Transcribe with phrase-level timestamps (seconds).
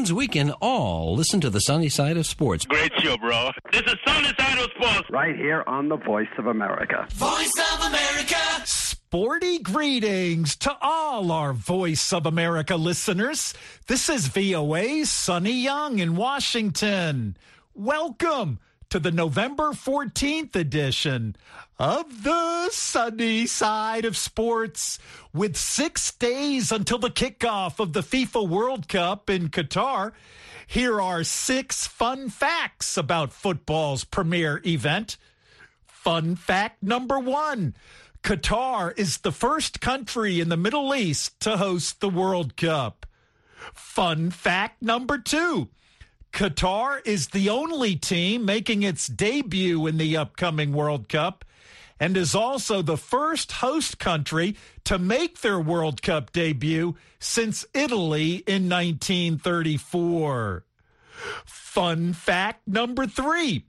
[0.00, 2.64] fans, we can all listen to the sunny side of sports.
[2.64, 3.50] Great show, bro.
[3.70, 5.10] This is Sunny Side of Sports.
[5.10, 7.06] Right here on the Voice of America.
[7.10, 8.36] Voice of America.
[8.64, 13.52] Sporty greetings to all our Voice of America listeners.
[13.88, 17.36] This is VOA's Sonny Young in Washington.
[17.74, 18.58] Welcome
[18.88, 21.36] to the November 14th edition
[21.80, 24.98] of the sunny side of sports.
[25.32, 30.12] With six days until the kickoff of the FIFA World Cup in Qatar,
[30.66, 35.16] here are six fun facts about football's premier event.
[35.86, 37.74] Fun fact number one
[38.22, 43.06] Qatar is the first country in the Middle East to host the World Cup.
[43.72, 45.70] Fun fact number two
[46.30, 51.46] Qatar is the only team making its debut in the upcoming World Cup
[52.00, 58.36] and is also the first host country to make their World Cup debut since Italy
[58.46, 60.64] in 1934.
[61.44, 63.66] Fun fact number three.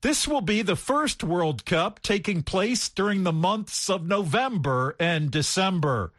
[0.00, 5.30] This will be the first World Cup taking place during the months of November and
[5.30, 6.12] December.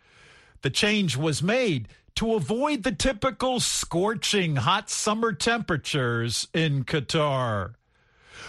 [0.61, 7.75] The change was made to avoid the typical scorching hot summer temperatures in Qatar.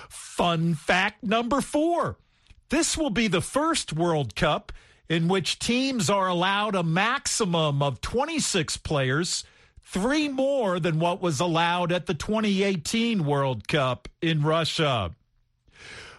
[0.08, 2.18] Fun fact number four
[2.70, 4.72] this will be the first World Cup
[5.08, 9.44] in which teams are allowed a maximum of 26 players,
[9.82, 15.12] three more than what was allowed at the 2018 World Cup in Russia.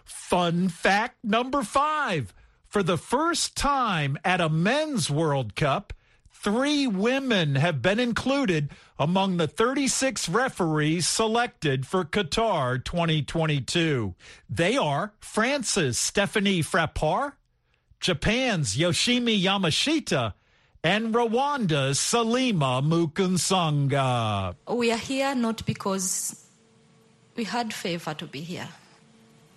[0.04, 2.34] Fun fact number five
[2.66, 5.92] for the first time at a men's World Cup,
[6.30, 14.14] three women have been included among the 36 referees selected for Qatar 2022.
[14.48, 17.32] They are France's Stephanie Frappart,
[18.00, 20.34] Japan's Yoshimi Yamashita,
[20.82, 24.54] and Rwanda's Salima Mukansanga.
[24.68, 26.46] We are here not because
[27.36, 28.68] we had favor to be here.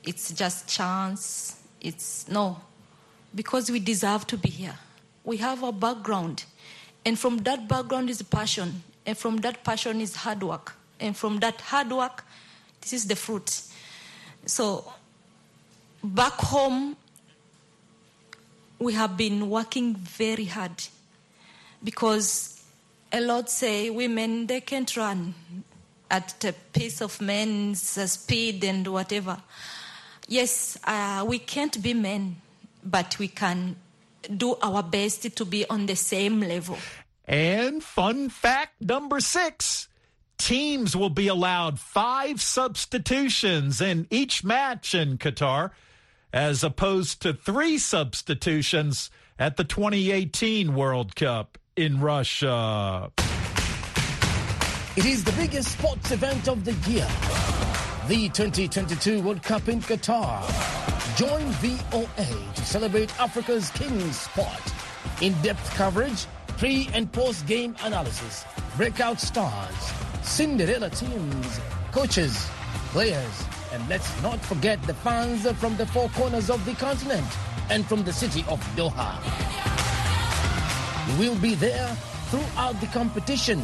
[0.04, 1.56] It's just chance.
[1.80, 2.60] It's no,
[3.34, 4.78] because we deserve to be here.
[5.24, 6.44] We have a background.
[7.06, 8.84] And from that background is passion.
[9.06, 10.76] And from that passion is hard work.
[11.00, 12.24] And from that hard work,
[12.82, 13.62] this is the fruit.
[14.46, 14.92] So,
[16.04, 16.96] back home,
[18.80, 20.84] we have been working very hard
[21.84, 22.62] because
[23.12, 25.34] a lot say women they can't run
[26.10, 29.38] at the pace of men's speed and whatever.
[30.28, 32.38] Yes, uh, we can't be men,
[32.84, 33.76] but we can
[34.38, 36.78] do our best to be on the same level.
[37.26, 39.88] And fun fact number six
[40.38, 45.72] teams will be allowed five substitutions in each match in Qatar,
[46.34, 53.12] as opposed to three substitutions at the 2018 World Cup in Russia.
[54.96, 57.08] It is the biggest sports event of the year,
[58.08, 60.93] the 2022 World Cup in Qatar.
[61.16, 62.26] Join VOA
[62.56, 64.74] to celebrate Africa's king sport.
[65.22, 66.26] In depth coverage,
[66.58, 68.46] pre and post game analysis,
[68.78, 69.76] breakout stars,
[70.24, 71.60] Cinderella teams,
[71.92, 72.50] coaches,
[72.90, 77.28] players, and let's not forget the fans from the four corners of the continent
[77.70, 79.14] and from the city of Doha.
[81.20, 81.96] We will be there
[82.32, 83.62] throughout the competition.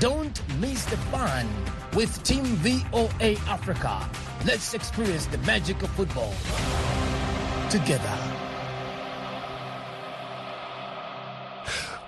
[0.00, 1.46] Don't miss the fun
[1.92, 4.08] with Team VOA Africa.
[4.46, 6.34] Let's experience the magic of football
[7.70, 8.23] together.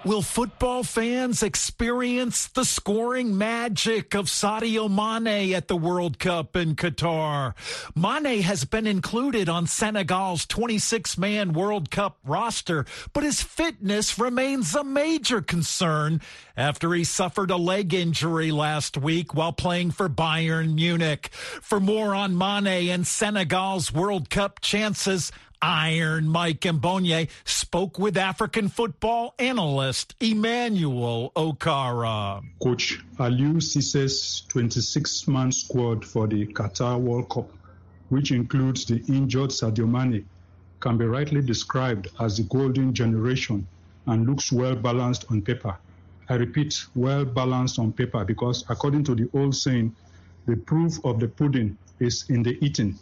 [0.06, 6.76] Will football fans experience the scoring magic of Sadio Mane at the World Cup in
[6.76, 7.54] Qatar?
[7.96, 14.76] Mane has been included on Senegal's 26 man World Cup roster, but his fitness remains
[14.76, 16.20] a major concern
[16.56, 21.30] after he suffered a leg injury last week while playing for Bayern Munich.
[21.34, 25.32] For more on Mane and Senegal's World Cup chances,
[25.62, 32.42] Iron Mike Mbonye spoke with African football analyst Emmanuel Okara.
[32.62, 37.50] Coach Aliou Cisse's 26 man squad for the Qatar World Cup,
[38.10, 40.26] which includes the injured Sadio Mane,
[40.80, 43.66] can be rightly described as the golden generation
[44.06, 45.76] and looks well balanced on paper.
[46.28, 49.94] I repeat, well balanced on paper because, according to the old saying,
[50.46, 52.98] the proof of the pudding is in the eating.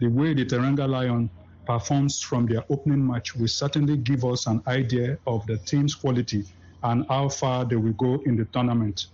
[0.00, 1.30] The way the Teranga Lion
[1.66, 6.44] performs from their opening match will certainly give us an idea of the team's quality
[6.82, 9.06] and how far they will go in the tournament.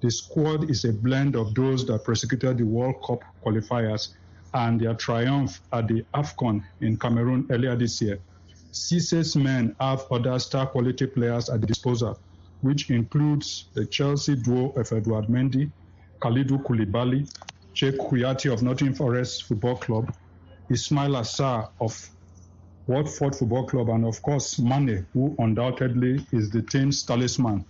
[0.00, 4.14] The squad is a blend of those that prosecuted the World Cup qualifiers
[4.54, 8.18] and their triumph at the AFCON in Cameroon earlier this year.
[8.72, 12.18] Cisse's men have other star quality players at the disposal,
[12.62, 15.70] which includes the Chelsea duo of Edouard Mendy,
[16.20, 17.28] Kalidou Koulibaly,
[17.74, 20.14] Cheikhou Kouyaté of Nottingham Forest Football Club,
[20.72, 22.08] Ismaila Sarr of
[22.86, 27.62] Watford Football Club, and of course Mane, who undoubtedly is the team's talisman.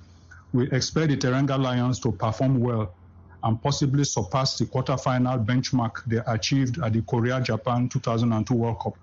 [0.53, 2.95] We expect the Teranga Lions to perform well
[3.43, 8.97] and possibly surpass the quarterfinal benchmark they achieved at the Korea Japan 2002 World Cup.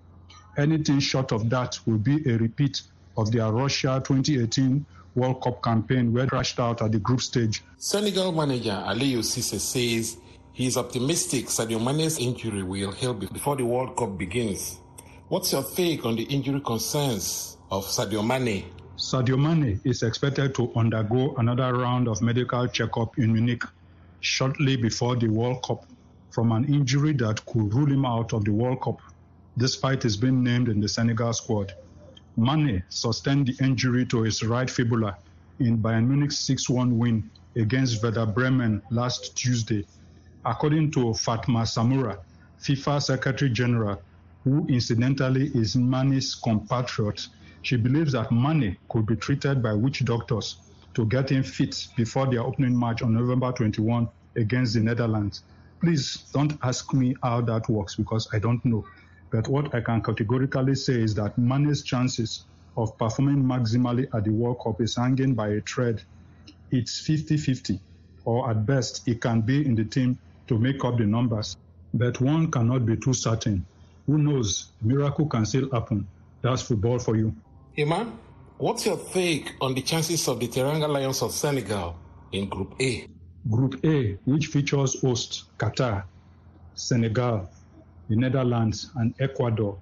[0.58, 2.82] Anything short of that will be a repeat
[3.18, 4.86] of their Russia 2018
[5.16, 7.64] World Cup campaign where crashed out at the group stage.
[7.78, 10.18] Senegal manager Aliou Cisse says
[10.60, 14.78] he is optimistic Sadio Mane's injury will heal before the World Cup begins.
[15.30, 18.66] What's your take on the injury concerns of Sadio Mane?
[18.98, 23.64] Sadio Mane is expected to undergo another round of medical checkup in Munich
[24.20, 25.86] shortly before the World Cup
[26.30, 29.00] from an injury that could rule him out of the World Cup,
[29.58, 31.74] despite his being named in the Senegal squad.
[32.36, 35.16] Mane sustained the injury to his right fibula
[35.62, 39.86] in Bayern Munich's 6-1 win against Werder Bremen last Tuesday.
[40.46, 42.18] According to Fatma Samoura,
[42.62, 44.02] FIFA Secretary General,
[44.46, 47.28] who incidentally is Mane's compatriot,
[47.62, 50.56] she believes that Mane could be treated by witch doctors
[50.94, 54.08] to get him fit before their opening match on November 21
[54.38, 55.44] against the Netherlands.
[55.82, 58.86] Please don't ask me how that works because I don't know.
[59.32, 62.46] But what I can categorically say is that Mane's chances
[62.78, 66.02] of performing maximally at the World Cup is hanging by a thread.
[66.72, 67.80] It's 50 50,
[68.24, 70.18] or at best, it can be in the team
[70.50, 71.56] to make up the numbers.
[71.94, 73.66] But one cannot be too certain.
[74.08, 74.72] Who knows?
[74.82, 76.08] A Miracle can still happen.
[76.42, 77.36] That's football for you.
[77.78, 78.18] Iman,
[78.58, 81.96] what's your take on the chances of the Teranga Lions of Senegal
[82.32, 83.08] in Group A?
[83.50, 86.04] Group A, which features host Qatar,
[86.74, 87.50] Senegal,
[88.10, 89.78] the Netherlands, and Ecuador,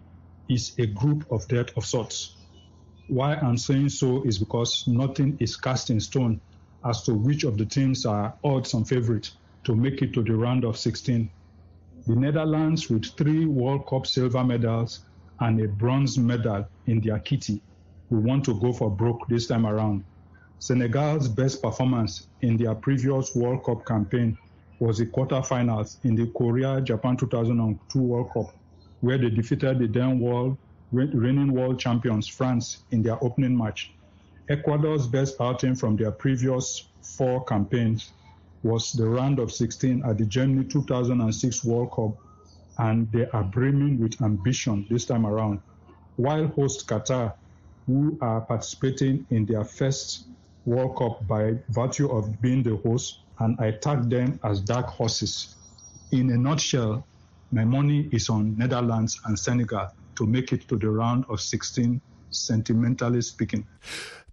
[0.49, 2.35] is a group of death of sorts.
[3.07, 6.41] Why I'm saying so is because nothing is cast in stone
[6.83, 9.31] as to which of the teams are odds and favorite
[9.67, 11.29] to make it to the round of 16.
[12.07, 15.01] The Netherlands, with three World Cup silver medals
[15.41, 17.61] and a bronze medal in their kitty,
[18.09, 20.05] will want to go for broke this time around.
[20.59, 24.37] Senegal's best performance in their previous World Cup campaign
[24.79, 28.55] was the quarterfinals in the Korea Japan 2002 World Cup,
[29.01, 30.57] where they defeated the then world
[30.93, 33.91] reigning world champions France in their opening match.
[34.47, 38.13] Ecuador's best outing from their previous four campaigns
[38.63, 42.17] was the round of 16 at the Germany 2006 World Cup,
[42.79, 45.59] and they are brimming with ambition this time around.
[46.15, 47.33] While host Qatar,
[47.85, 50.25] who are participating in their first
[50.65, 55.55] World Cup by virtue of being the host, and I tag them as dark horses.
[56.11, 57.05] In a nutshell,
[57.51, 62.01] my money is on Netherlands and Senegal to make it to the round of 16,
[62.31, 63.65] sentimentally speaking.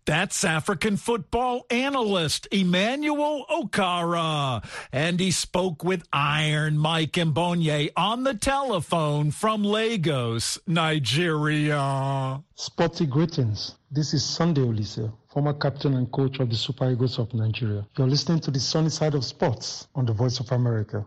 [0.07, 4.63] That's African football analyst Emmanuel Okara.
[4.93, 12.43] And he spoke with Iron Mike Mbonye on the telephone from Lagos, Nigeria.
[12.55, 13.77] Sporty greetings.
[13.91, 17.87] This is Sunday Oliseh, former captain and coach of the Super Eagles of Nigeria.
[17.97, 21.07] You're listening to the sunny side of sports on the Voice of America.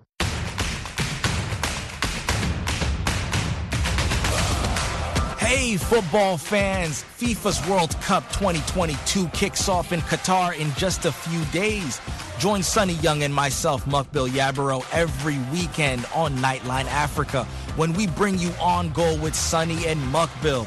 [5.68, 7.04] Hey, football fans!
[7.20, 12.00] FIFA's World Cup 2022 kicks off in Qatar in just a few days.
[12.40, 17.44] Join Sonny Young and myself, Mukbil Yabaro, every weekend on Nightline Africa
[17.76, 20.66] when we bring you on goal with Sonny and Mukbil.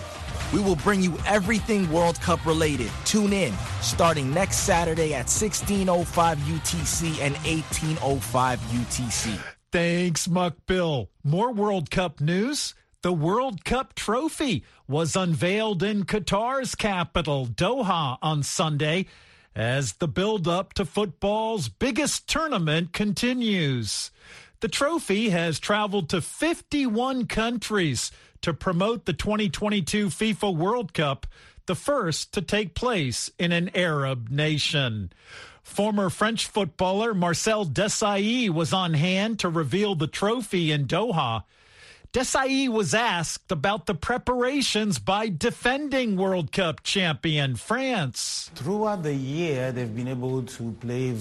[0.53, 2.91] We will bring you everything World Cup related.
[3.07, 9.41] Tune in starting next Saturday at 1605 UTC and 1805 UTC.
[9.73, 11.09] Thanks, Mukbil.
[11.25, 12.75] More World Cup news.
[13.03, 19.07] The World Cup trophy was unveiled in Qatar's capital, Doha, on Sunday
[19.57, 24.11] as the build-up to football's biggest tournament continues.
[24.61, 31.27] The trophy has traveled to 51 countries to promote the 2022 FIFA World Cup,
[31.65, 35.11] the first to take place in an Arab nation.
[35.63, 41.45] Former French footballer Marcel Desailly was on hand to reveal the trophy in Doha.
[42.13, 48.51] Desailly was asked about the preparations by defending World Cup champion France.
[48.57, 51.15] Throughout the year, they've been able to play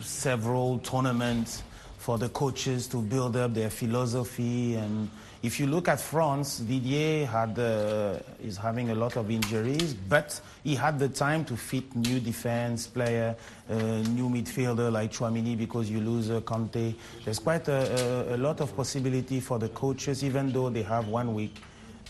[0.00, 1.64] several tournaments
[1.98, 4.76] for the coaches to build up their philosophy.
[4.76, 5.10] And
[5.42, 10.40] if you look at France, Didier had uh, is having a lot of injuries, but
[10.62, 13.34] he had the time to fit new defense player,
[13.68, 16.94] uh, new midfielder like Tchouaméni because you lose uh, Kanté.
[17.24, 21.08] There's quite a, a, a lot of possibility for the coaches, even though they have
[21.08, 21.56] one week,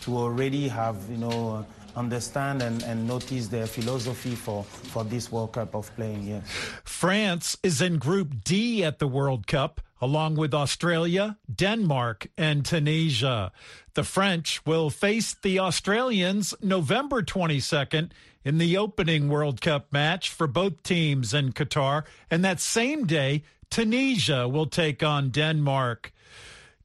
[0.01, 5.53] to already have you know understand and, and notice their philosophy for, for this World
[5.53, 6.43] Cup of playing, yes.
[6.83, 13.53] France is in Group D at the World Cup, along with Australia, Denmark, and Tunisia.
[13.93, 18.11] The French will face the Australians November 22nd
[18.43, 22.03] in the opening World Cup match for both teams in Qatar.
[22.29, 26.11] And that same day, Tunisia will take on Denmark.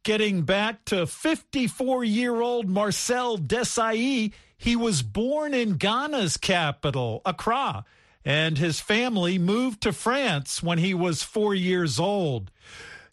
[0.05, 7.85] Getting back to 54 year old Marcel Desailly, he was born in Ghana's capital, Accra,
[8.25, 12.51] and his family moved to France when he was four years old.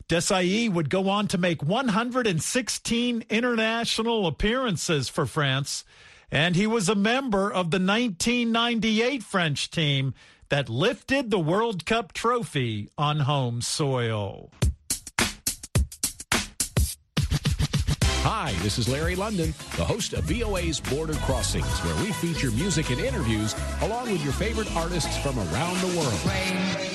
[0.07, 5.83] Desailly would go on to make 116 international appearances for France,
[6.29, 10.13] and he was a member of the 1998 French team
[10.49, 14.51] that lifted the World Cup trophy on home soil.
[18.27, 22.91] Hi, this is Larry London, the host of VOA's Border Crossings, where we feature music
[22.91, 26.94] and interviews along with your favorite artists from around the world.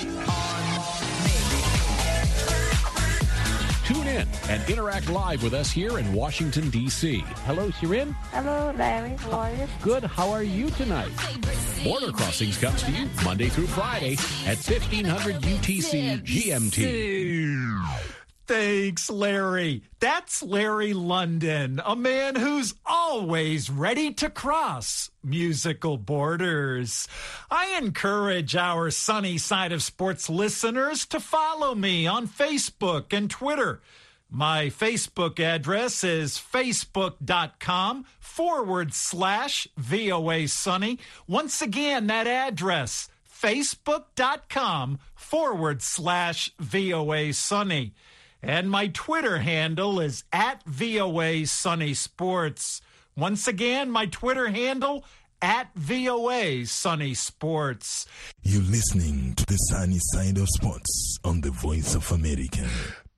[4.21, 7.25] In and interact live with us here in Washington, D.C.
[7.47, 8.15] Hello, Shirin.
[8.33, 9.17] Hello, Larry.
[9.17, 9.69] How are you?
[9.83, 10.05] Good.
[10.05, 11.11] How are you tonight?
[11.85, 14.13] Border Crossings comes to you Monday through Friday
[14.47, 18.11] at 1500 UTC GMT.
[18.47, 19.85] Thanks, Larry.
[20.01, 27.07] That's Larry London, a man who's always ready to cross musical borders.
[27.49, 33.83] I encourage our sunny side of sports listeners to follow me on Facebook and Twitter.
[34.33, 41.01] My Facebook address is facebook.com forward slash VOA Sunny.
[41.27, 47.93] Once again, that address, facebook.com forward slash VOA Sunny.
[48.41, 52.83] And my Twitter handle is at VOA Sunny Sports.
[53.17, 55.05] Once again, my Twitter handle
[55.43, 58.07] at VOA Sunny Sports.
[58.43, 62.67] You're listening to the sunny side of sports on the Voice of America.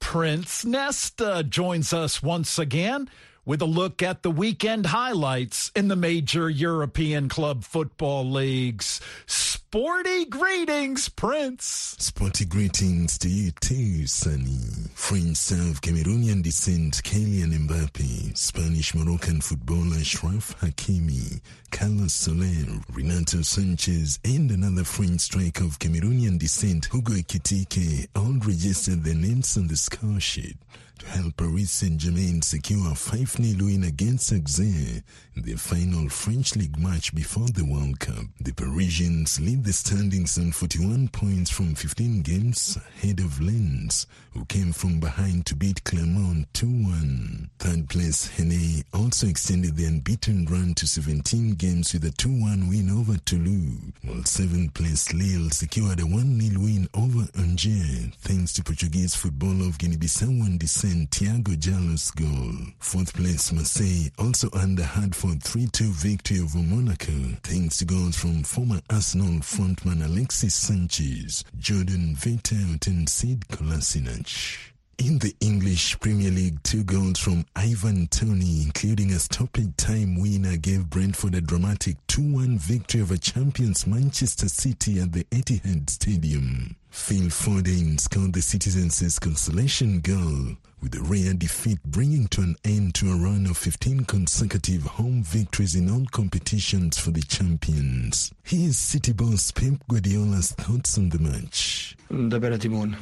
[0.01, 3.09] Prince Nesta joins us once again
[3.45, 9.01] with a look at the weekend highlights in the major European club football leagues.
[9.27, 11.97] Sporty greetings, Prince.
[11.99, 14.91] Sporty greetings to you too, Sonny.
[14.95, 24.19] French of Cameroonian descent, Kylian Mbappe, Spanish Moroccan footballer Achraf Hakimi, Carlos Soler, Renato Sanches,
[24.25, 29.77] and another French striker of Cameroonian descent, Hugo Ekitike, all registered their names on the
[29.77, 30.57] score sheet
[30.99, 35.03] to help Paris Saint-Germain secure a 5-0 win against Auxerre
[35.35, 38.25] in their final French League match before the World Cup.
[38.41, 44.45] The Parisians lead the standings on 41 points from 15 games ahead of Lens, who
[44.45, 47.49] came from behind to beat Clermont 2-1.
[47.59, 52.91] Third place Rennes also extended the unbeaten run to 17 games with a 2-1 win
[52.91, 59.15] over Toulouse, while seventh place Lille secured a 1-0 win over Angers thanks to Portuguese
[59.15, 62.73] footballer of Guinea-Bissau descent Tiago Djaló's goal.
[62.81, 67.13] Fourth place Marseille also a hard-fought 3-2 victory over Monaco
[67.45, 74.59] thanks to goals from former Arsenal frontman Alexis Sanchez, Jordan Veretout and Sead Kolasinac.
[74.99, 80.57] In the English Premier League, two goals from Ivan Toney, including a stoppage time winner,
[80.57, 86.75] gave Brentford a dramatic 2-1 victory over champions Manchester City at the Etihad Stadium.
[86.91, 92.95] Phil Foden scored the citizens' consolation goal, with a rare defeat bringing to an end
[92.97, 98.33] to a run of 15 consecutive home victories in all competitions for the champions.
[98.43, 101.97] Here's City boss Pep Guardiola's thoughts on the match.
[102.11, 102.97] The better team won.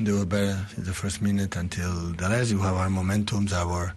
[0.00, 2.52] They were better in the first minute until the last.
[2.52, 3.94] We have our momentums, our,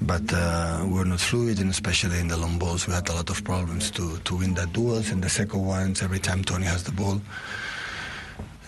[0.00, 3.28] but uh, we're not fluid, and especially in the long balls, we had a lot
[3.28, 5.10] of problems to to win that duels.
[5.10, 7.20] And the second ones, every time Toney has the ball,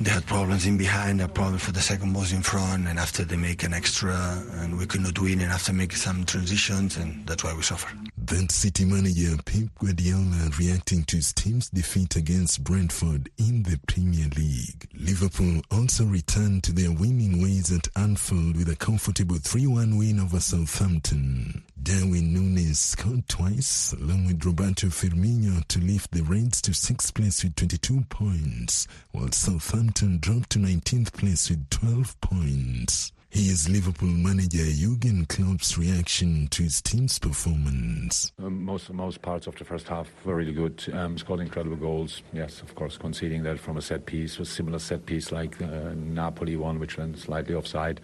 [0.00, 3.22] they had problems in behind, a problem for the second balls in front, and after
[3.24, 7.26] they make an extra, and we could not win, and after make some transitions, and
[7.26, 7.88] that's why we suffer.
[8.16, 14.28] Then City manager Pep Guardiola reacting to his team's defeat against Brentford in the Premier
[14.36, 14.88] League.
[14.94, 20.40] Liverpool also returned to their winning ways at Anfield with a comfortable 3-1 win over
[20.40, 21.62] Southampton.
[21.82, 27.42] Darwin Nunez scored twice, along with Roberto Firmino to lift the Reds to sixth place
[27.42, 33.12] with 22 points, while Southampton dropped to 19th place with 12 points.
[33.30, 38.32] Here's Liverpool manager Jurgen Klopp's reaction to his team's performance.
[38.42, 40.84] Um, most most parts of the first half were really good.
[40.92, 42.22] Um, scored incredible goals.
[42.32, 45.94] Yes, of course, conceding that from a set piece was similar set piece like the
[45.94, 48.00] Napoli one, which went slightly offside.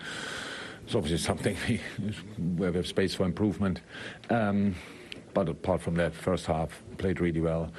[0.86, 1.80] It's obviously something we,
[2.56, 3.80] where we have space for improvement.
[4.30, 4.76] Um,
[5.34, 7.72] but apart from that, first half played really well,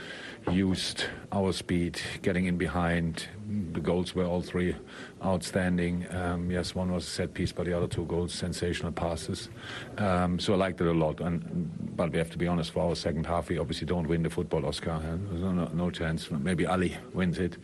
[0.51, 3.25] used our speed, getting in behind.
[3.71, 4.75] The goals were all three
[5.23, 6.05] outstanding.
[6.13, 9.49] Um, yes, one was a set piece, but the other two goals, sensational passes.
[9.97, 11.21] Um, so I liked it a lot.
[11.21, 12.71] And but we have to be honest.
[12.71, 15.01] For our second half, we obviously don't win the football Oscar.
[15.31, 16.29] No, no chance.
[16.29, 17.57] Maybe Ali wins it.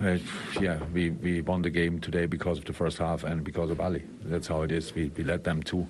[0.00, 0.18] Uh,
[0.60, 3.80] yeah, we, we won the game today because of the first half and because of
[3.80, 4.02] Ali.
[4.24, 4.94] That's how it is.
[4.94, 5.86] We, we let them too.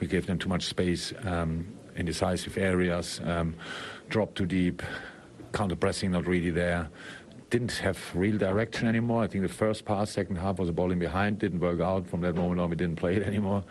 [0.00, 3.54] We gave them too much space um, in decisive areas, um,
[4.08, 4.82] drop too deep,
[5.52, 6.88] counter pressing not really there
[7.52, 9.22] didn't have real direction anymore.
[9.22, 12.06] I think the first pass, second half was a ball in behind, didn't work out.
[12.06, 13.62] From that moment on, we didn't play it anymore.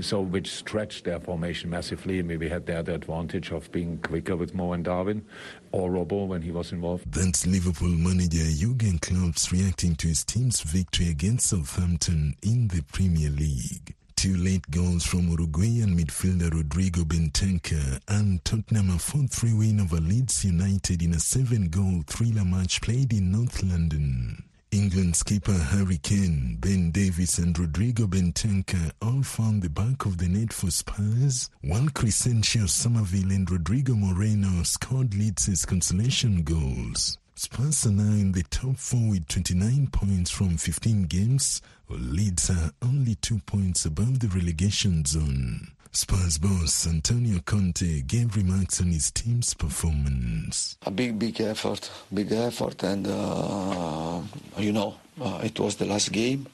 [0.00, 2.22] So, which stretched their formation massively.
[2.22, 5.26] Maybe had there the advantage of being quicker with Mo and Darwin
[5.72, 7.12] or Robbo when he was involved.
[7.12, 13.28] That's Liverpool manager Jurgen Klopp's reacting to his team's victory against Southampton in the Premier
[13.28, 13.94] League.
[14.18, 20.44] Two late goals from Uruguayan midfielder Rodrigo Bentancur and Tottenham a 4-3 win over Leeds
[20.44, 24.42] United in a seven-goal thriller match played in North London.
[24.72, 30.26] England's keeper Harry Kane, Ben Davies and Rodrigo Bentancur all found the back of the
[30.26, 37.18] net for Spurs, while Crysencio Summerville and Rodrigo Moreno scored Leeds' consolation goals.
[37.36, 41.62] Spurs are now in the top four with 29 points from 15 games,
[41.96, 45.68] Leeds are only two points above the relegation zone.
[45.92, 50.76] Spurs boss Antonio Conte gave remarks on his team's performance.
[50.84, 54.20] A big, big effort, big effort, and uh,
[54.58, 56.46] you know, uh, it was the last game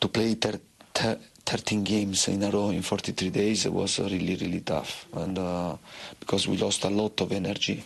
[0.00, 0.60] to play ter-
[0.94, 5.06] ter- 13 games in a row in 43 days was really, really tough.
[5.14, 5.76] And uh,
[6.20, 7.82] because we lost a lot of energy,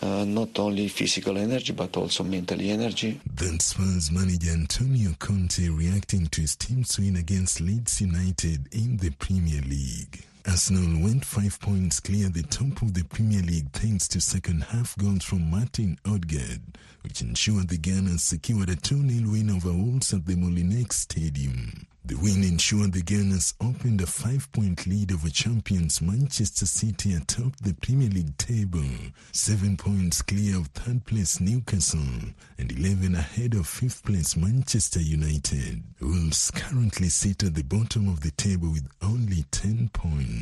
[0.00, 3.20] uh, not only physical energy, but also mentally energy.
[3.26, 9.10] Then Spurs manager Antonio Conte reacting to his team's win against Leeds United in the
[9.10, 10.24] Premier League.
[10.46, 14.94] Arsenal went five points clear the top of the Premier League thanks to second half
[14.98, 16.60] goals from Martin Odegaard,
[17.02, 21.86] which ensured the Gunners secured a 2-0 win over Wolves at the Molineux Stadium.
[22.06, 27.72] The win ensured the Gunners opened a five-point lead over champions Manchester City atop the
[27.80, 28.84] Premier League table,
[29.32, 32.00] seven points clear of third place Newcastle,
[32.58, 35.82] and 11 ahead of fifth place Manchester United.
[36.00, 40.33] Wolves currently sit at the bottom of the table with only 10 points.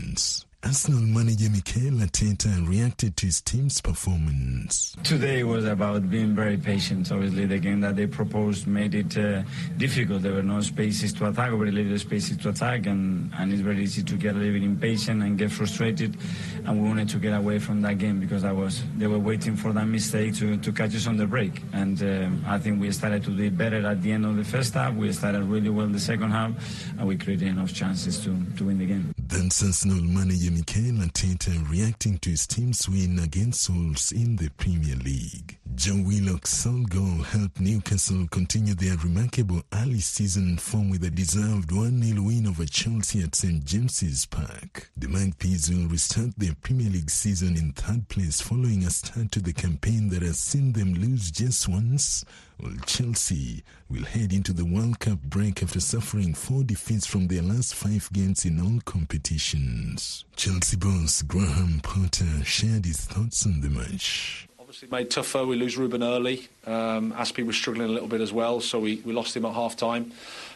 [0.64, 4.96] Arsenal manager Mikel Arteta reacted to his team's performance.
[5.02, 7.11] Today was about being very patient.
[7.11, 9.42] Obviously, the game that they proposed made it uh,
[9.76, 10.22] difficult.
[10.22, 13.83] There were no spaces to attack, very little spaces to attack, and, and it's very
[13.83, 16.16] easy to get a little bit impatient and get frustrated.
[16.64, 19.72] And we wanted to get away from that game because was they were waiting for
[19.72, 21.61] that mistake to, to catch us on the break.
[21.72, 24.74] And um, I think we started to do better at the end of the first
[24.74, 24.94] half.
[24.94, 26.52] We started really well in the second half,
[26.98, 29.12] and we created enough chances to, to win the game.
[29.33, 34.97] Then Arsenal manager Mikel Arteta reacting to his team's win against Wolves in the Premier
[34.97, 35.59] League.
[35.74, 41.70] Joe Willock's sole goal helped Newcastle continue their remarkable early season form with a deserved
[41.70, 44.90] 1-0 win over Chelsea at St James's Park.
[44.96, 49.40] The Magpies will restart their Premier League season in third place following a start to
[49.40, 52.24] the campaign that has seen them lose just once
[52.58, 57.42] while Chelsea will head into the World Cup break after suffering four defeats from their
[57.42, 60.24] last five games in all competitions.
[60.37, 64.48] Chelsea boss Graham Potter shared his thoughts on the match.
[64.72, 65.44] Obviously made tougher.
[65.44, 66.48] We lose Ruben early.
[66.66, 69.52] Um, Azpi was struggling a little bit as well, so we, we lost him at
[69.52, 70.12] half time,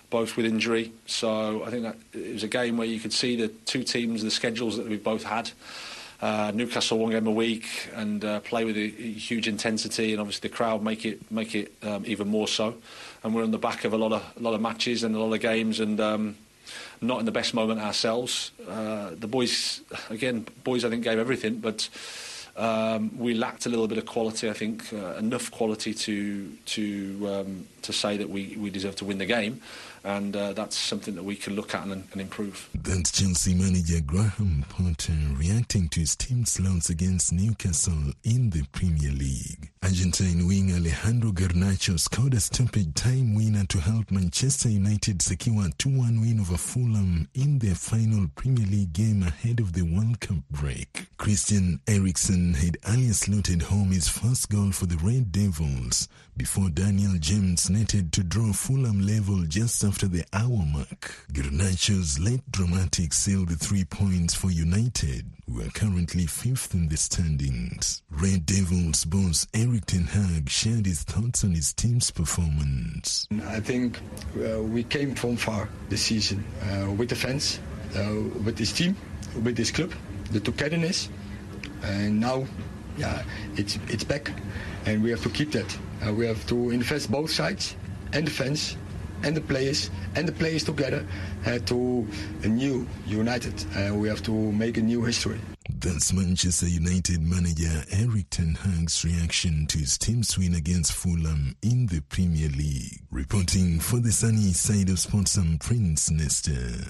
[0.09, 0.90] both with injury.
[1.05, 4.22] So I think that it was a game where you could see the two teams,
[4.22, 5.50] the schedules that we both had.
[6.22, 10.20] Uh, Newcastle one game a week and uh, play with a, a, huge intensity, and
[10.22, 12.74] obviously the crowd make it make it um, even more so.
[13.22, 15.18] And we're on the back of a lot of a lot of matches and a
[15.18, 16.37] lot of games, and um,
[17.02, 18.50] not in the best moment ourselves.
[18.66, 21.90] Uh, the boys, again, boys I think gave everything, but.
[22.57, 24.49] Um, we lacked a little bit of quality.
[24.49, 29.05] I think uh, enough quality to to um, to say that we, we deserve to
[29.05, 29.61] win the game,
[30.07, 32.71] and uh, that's something that we can look at and, and, improve.
[32.75, 39.11] That's Chelsea manager Graham Potter reacting to his team's loss against Newcastle in the Premier
[39.11, 39.73] League.
[39.83, 45.71] Argentine wing Alejandro Garnacho scored a stoppage time winner to help Manchester United secure a
[45.71, 50.37] 2-1 win over Fulham in their final Premier League game ahead of the World Cup
[50.53, 51.09] break.
[51.19, 57.14] Christian Eriksen had earlier slotted home his first goal for the Red Devils before Daniel
[57.19, 61.14] James netted to draw Fulham level just after the hour mark.
[61.32, 66.98] Garnacho's late dramatic sealed the three points for United, who are currently fifth in the
[66.98, 68.02] standings.
[68.11, 73.26] Red Devils boss Erik Ten Hag shared his thoughts on his team's performance.
[73.46, 73.98] I think
[74.38, 77.61] uh, we came from far this season uh, with the fans,
[77.96, 78.12] uh,
[78.44, 78.94] with this team,
[79.42, 79.92] with this club,
[80.30, 81.09] the togetherness
[81.82, 82.46] and now,
[82.96, 83.22] yeah,
[83.56, 84.32] it's it's back,
[84.87, 85.78] and we have to keep that.
[86.06, 87.76] Uh, we have to invest both sides,
[88.12, 88.76] and the fans,
[89.27, 91.05] and the players, and the players together
[91.47, 92.07] uh, to
[92.45, 93.55] a new United.
[93.77, 95.41] Uh, we have to make a new history.
[95.69, 101.87] That's Manchester United manager Erik Ten Hag's reaction to his team's win against Fulham in
[101.87, 103.01] the Premier League.
[103.11, 106.87] Reporting for the sunny side of sports, I'm Prince Nesta.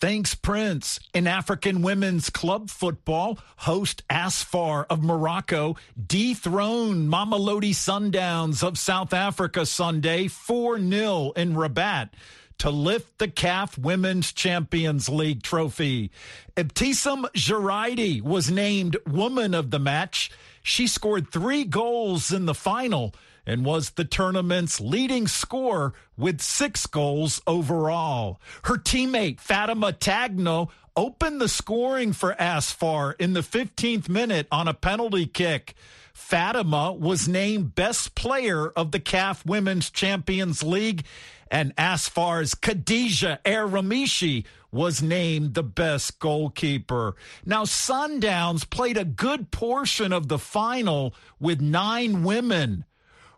[0.00, 0.98] Thanks, Prince.
[1.12, 9.66] In African women's club football, host Asfar of Morocco dethroned Mamelodi Sundowns of South Africa
[9.66, 12.14] Sunday 4 0 in Rabat
[12.60, 16.10] to lift the CAF Women's Champions League trophy.
[16.56, 20.30] Ibtisam Jaraidi was named Woman of the Match.
[20.62, 23.14] She scored three goals in the final
[23.50, 28.40] and was the tournament's leading scorer with six goals overall.
[28.62, 34.74] Her teammate Fatima Tagno opened the scoring for Asfar in the 15th minute on a
[34.74, 35.74] penalty kick.
[36.12, 41.04] Fatima was named best player of the CAF Women's Champions League,
[41.50, 47.16] and Asfar's Khadija Er Ramishi was named the best goalkeeper.
[47.44, 52.84] Now, Sundowns played a good portion of the final with nine women.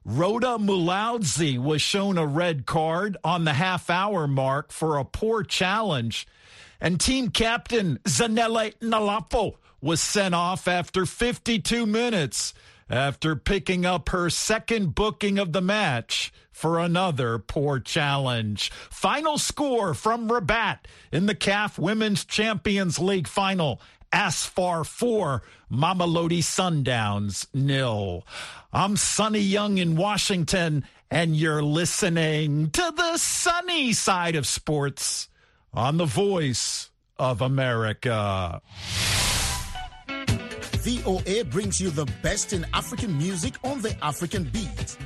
[0.05, 5.45] Rhoda Mulaudzi was shown a red card on the half hour mark for a poor
[5.45, 6.27] challenge.
[6.81, 12.53] And team captain Zanele Nalapo was sent off after 52 minutes
[12.91, 18.71] after picking up her second booking of the match for another poor challenge.
[18.91, 20.79] Final score from Rabat
[21.13, 23.81] in the CAF Women's Champions League final.
[24.13, 28.27] Asfar 4, Mamelodi Sundowns nil.
[28.73, 35.29] I'm Sonny Young in Washington, and you're listening to the sunny side of sports
[35.73, 38.61] on the voice of America.
[40.85, 44.97] VOA brings you the best in African music on the African beat.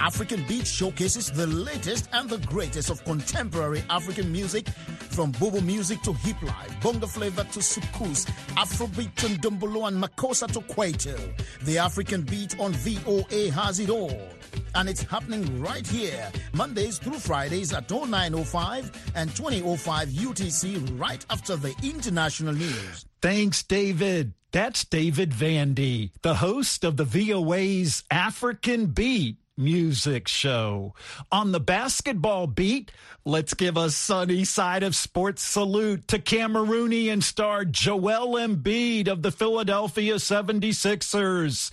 [0.00, 6.00] African Beat showcases the latest and the greatest of contemporary African music from Bobo music
[6.02, 8.24] to hip life, bongo flava to soukous,
[8.56, 11.14] Afrobeat and dumbolo and makossa to kwaito.
[11.62, 14.37] The African Beat on VOA has it all.
[14.74, 21.56] And it's happening right here, Mondays through Fridays at 0905 and 2005 UTC right after
[21.56, 23.06] the international news.
[23.20, 24.34] Thanks, David.
[24.52, 30.94] That's David Vandy, the host of the VOA's African Beat music show.
[31.32, 32.92] On the basketball beat,
[33.24, 39.32] let's give a sunny side of sports salute to Cameroonian star Joel Embiid of the
[39.32, 41.70] Philadelphia 76ers.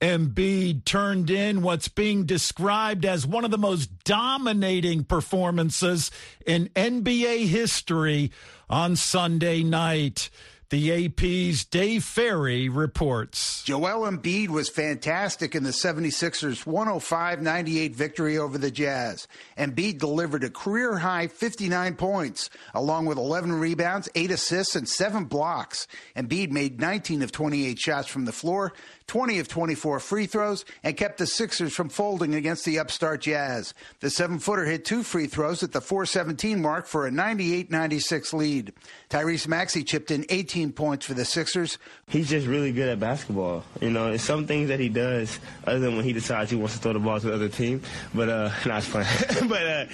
[0.00, 6.10] Embiid turned in what's being described as one of the most dominating performances
[6.46, 8.30] in NBA history
[8.70, 10.30] on Sunday night.
[10.70, 13.64] The AP's Dave Ferrie reports.
[13.64, 19.26] Joel Embiid was fantastic in the 76ers 105 98 victory over the Jazz.
[19.58, 25.24] Embiid delivered a career high 59 points, along with 11 rebounds, 8 assists, and 7
[25.24, 25.88] blocks.
[26.14, 28.72] Embiid made 19 of 28 shots from the floor,
[29.10, 33.74] 20 of 24 free throws, and kept the Sixers from folding against the upstart Jazz.
[33.98, 38.32] The seven footer hit two free throws at the 417 mark for a 98 96
[38.32, 38.72] lead.
[39.08, 41.76] Tyrese Maxey chipped in 18 points for the Sixers.
[42.06, 43.64] He's just really good at basketball.
[43.80, 46.74] You know, it's some things that he does other than when he decides he wants
[46.74, 47.82] to throw the ball to the other team.
[48.14, 49.06] But, uh, not it's fun.
[49.48, 49.86] but, uh,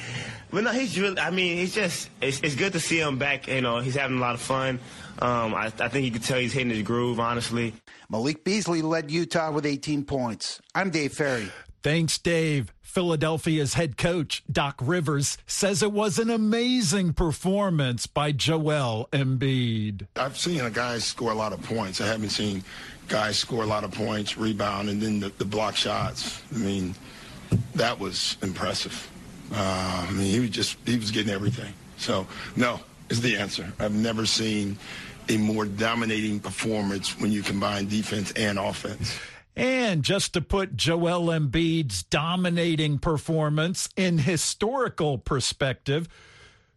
[0.51, 3.49] but no, he's really, I mean, he's just, it's, it's good to see him back.
[3.49, 4.79] You know, he's having a lot of fun.
[5.21, 7.73] Um, I, I think you can tell he's hitting his groove, honestly.
[8.09, 10.61] Malik Beasley led Utah with 18 points.
[10.75, 11.51] I'm Dave Ferrie.
[11.83, 12.73] Thanks, Dave.
[12.83, 20.07] Philadelphia's head coach, Doc Rivers, says it was an amazing performance by Joel Embiid.
[20.17, 22.01] I've seen a guy score a lot of points.
[22.01, 22.65] I haven't seen
[23.09, 26.43] guys score a lot of points, rebound, and then the, the block shots.
[26.55, 26.95] I mean,
[27.75, 29.11] that was impressive.
[29.53, 31.73] Uh, I mean, he was just, he was getting everything.
[31.99, 33.73] So, no, is the answer.
[33.79, 34.79] I've never seen
[35.29, 39.19] a more dominating performance when you combine defense and offense.
[39.57, 46.09] And just to put Joel Embiid's dominating performance in historical perspective,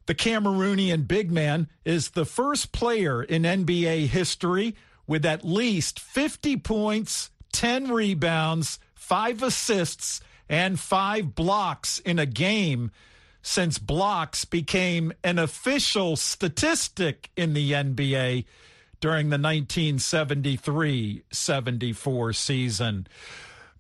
[0.05, 6.57] the Cameroonian big man is the first player in NBA history with at least 50
[6.57, 12.91] points, 10 rebounds, 5 assists, and 5 blocks in a game
[13.41, 18.45] since blocks became an official statistic in the NBA
[18.99, 23.08] during the 1973 74 season.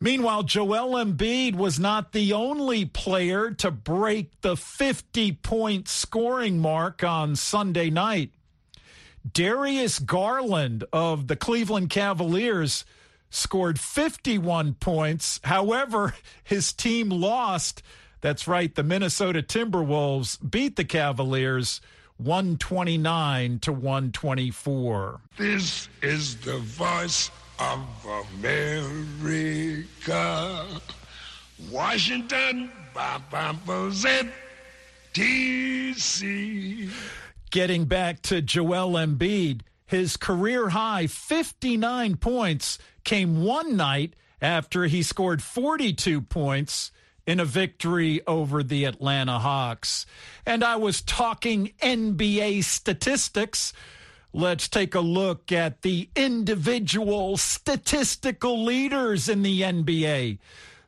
[0.01, 7.03] Meanwhile, Joel Embiid was not the only player to break the 50 point scoring mark
[7.03, 8.31] on Sunday night.
[9.29, 12.85] Darius Garland of the Cleveland Cavaliers
[13.29, 15.41] scored 51 points.
[15.43, 17.83] However, his team lost.
[18.21, 21.79] That's right, the Minnesota Timberwolves beat the Cavaliers
[22.17, 25.21] 129 to 124.
[25.37, 27.79] This is the voice of
[28.37, 29.85] America.
[31.71, 32.71] Washington,
[35.13, 36.89] D.C.
[37.51, 45.01] Getting back to Joel Embiid, his career high 59 points came one night after he
[45.03, 46.91] scored 42 points
[47.29, 50.07] in a victory over the Atlanta Hawks.
[50.47, 53.71] And I was talking NBA statistics.
[54.33, 60.39] Let's take a look at the individual statistical leaders in the NBA.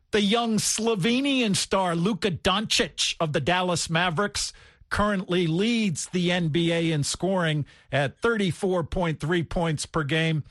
[0.10, 4.52] The young Slovenian star Luka Doncic of the Dallas Mavericks
[4.90, 10.44] currently leads the NBA in scoring at 34.3 points per game.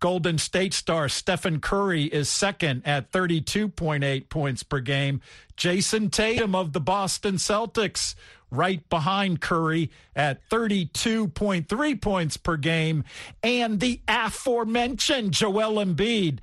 [0.00, 5.20] Golden State star Stephen Curry is second at 32.8 points per game.
[5.56, 8.14] Jayson Tatum of the Boston Celtics
[8.50, 13.04] right behind Curry at 32.3 points per game.
[13.42, 16.38] And the aforementioned Joel Embiid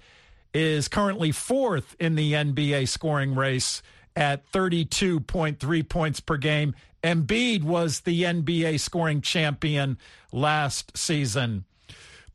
[0.53, 3.81] is currently fourth in the NBA scoring race
[4.15, 6.75] at 32.3 points per game.
[7.03, 9.97] Embiid was the NBA scoring champion
[10.31, 11.65] last season.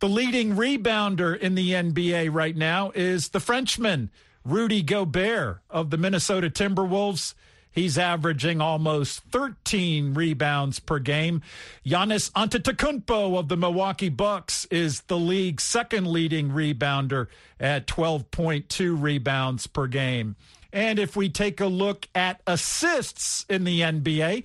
[0.01, 4.11] The leading rebounder in the NBA right now is the Frenchman,
[4.47, 7.35] Rudy Gobert of the Minnesota Timberwolves.
[7.71, 11.43] He's averaging almost 13 rebounds per game.
[11.85, 17.27] Giannis Antetokounmpo of the Milwaukee Bucks is the league's second leading rebounder
[17.61, 20.35] at 12.2 rebounds per game.
[20.73, 24.45] And if we take a look at assists in the NBA,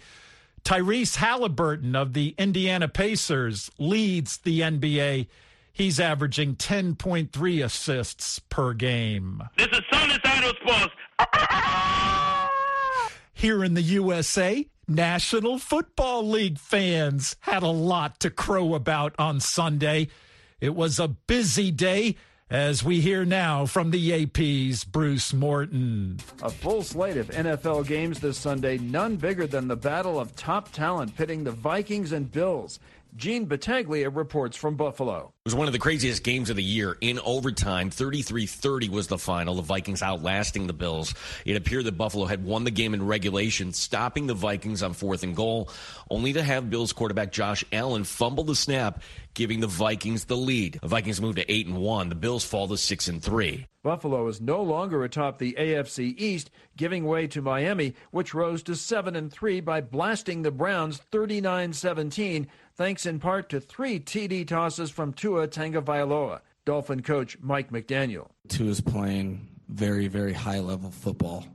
[0.65, 5.27] Tyrese Halliburton of the Indiana Pacers leads the NBA.
[5.75, 9.43] He's averaging 10.3 assists per game.
[9.57, 10.93] This is Sunday Side Sports.
[13.33, 19.41] Here in the USA, National Football League fans had a lot to crow about on
[19.41, 20.07] Sunday.
[20.61, 22.15] It was a busy day
[22.49, 26.19] as we hear now from the AP's Bruce Morton.
[26.41, 30.71] A full slate of NFL games this Sunday, none bigger than the battle of top
[30.71, 32.79] talent pitting the Vikings and Bills.
[33.15, 35.32] Gene Battaglia reports from Buffalo.
[35.45, 36.97] It was one of the craziest games of the year.
[36.99, 41.13] In overtime, 33 30 was the final, the Vikings outlasting the Bills.
[41.45, 45.23] It appeared that Buffalo had won the game in regulation, stopping the Vikings on fourth
[45.23, 45.69] and goal,
[46.10, 49.01] only to have Bills quarterback Josh Allen fumble the snap,
[49.34, 50.80] giving the Vikings the lead.
[50.82, 52.10] The Vikings move to 8 and 1.
[52.10, 53.65] The Bills fall to 6 and 3.
[53.84, 58.75] Buffalo is no longer atop the AFC East, giving way to Miami, which rose to
[58.75, 64.47] 7 and 3 by blasting the Browns 39 17 thanks in part to three TD
[64.47, 66.41] tosses from Tua Tagovailoa.
[66.65, 68.29] Dolphin coach Mike McDaniel.
[68.47, 71.45] Tua is playing very, very high level football.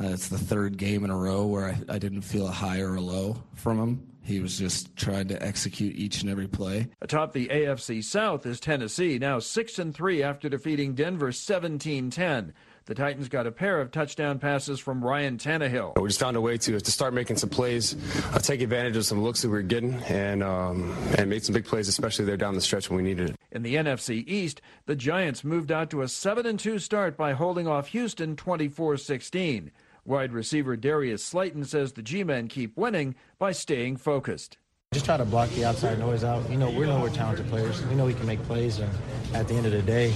[0.00, 2.80] Uh, it's the third game in a row where I, I didn't feel a high
[2.80, 4.06] or a low from him.
[4.22, 6.88] He was just trying to execute each and every play.
[7.00, 12.52] Atop the AFC South is Tennessee, now 6 and 3 after defeating Denver 17-10.
[12.90, 15.96] The Titans got a pair of touchdown passes from Ryan Tannehill.
[16.02, 17.94] We just found a way to to start making some plays,
[18.34, 21.52] uh, take advantage of some looks that we were getting, and um, and made some
[21.52, 23.36] big plays, especially there down the stretch when we needed it.
[23.52, 27.68] In the NFC East, the Giants moved out to a 7 2 start by holding
[27.68, 29.70] off Houston 24 16.
[30.04, 34.58] Wide receiver Darius Slayton says the G men keep winning by staying focused.
[34.92, 36.50] Just try to block the outside noise out.
[36.50, 37.80] You know, we know we're talented players.
[37.86, 38.90] We know we can make plays, and
[39.34, 40.12] at the end of the day,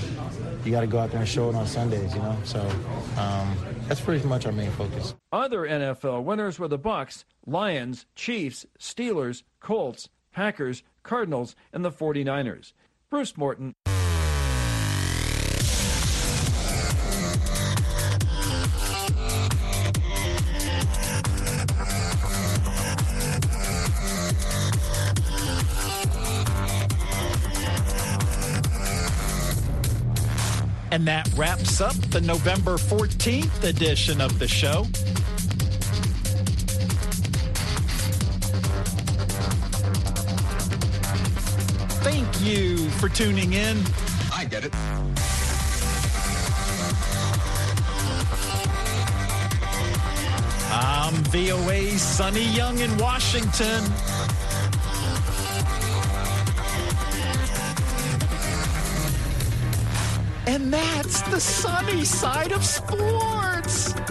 [0.64, 2.12] you got to go out there and show it on Sundays.
[2.12, 2.58] You know, so
[3.16, 3.56] um,
[3.86, 5.14] that's pretty much our main focus.
[5.30, 12.72] Other NFL winners were the Bucks, Lions, Chiefs, Steelers, Colts, Packers, Cardinals, and the 49ers.
[13.10, 13.76] Bruce Morton.
[30.94, 34.84] And that wraps up the November 14th edition of the show.
[42.04, 43.82] Thank you for tuning in.
[44.32, 44.72] I get it.
[50.70, 53.82] I'm VOA Sonny Young in Washington.
[60.46, 64.03] And that's the sunny side of sports.